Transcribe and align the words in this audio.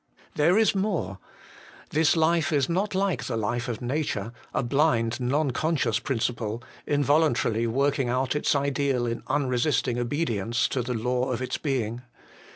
There 0.33 0.57
is 0.57 0.73
more. 0.73 1.19
This 1.91 2.15
life 2.15 2.51
is 2.51 2.67
not 2.67 2.95
like 2.95 3.25
the 3.25 3.37
life 3.37 3.67
of 3.67 3.83
nature, 3.83 4.31
a 4.51 4.63
blind, 4.63 5.19
non 5.19 5.51
conscious 5.51 5.99
principle, 5.99 6.63
involuntarily 6.87 7.67
working 7.67 8.09
out 8.09 8.35
its 8.35 8.55
ideal 8.55 9.05
in 9.05 9.21
unresisting 9.27 9.99
obedience 9.99 10.67
to 10.69 10.81
the 10.81 10.95
law 10.95 11.31
of 11.31 11.39
its 11.39 11.59
being. 11.59 12.01